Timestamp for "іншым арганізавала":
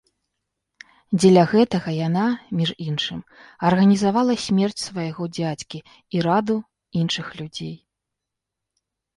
2.87-4.33